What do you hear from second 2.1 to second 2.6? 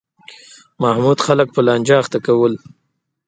کول.